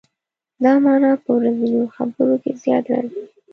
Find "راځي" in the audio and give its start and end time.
2.93-3.23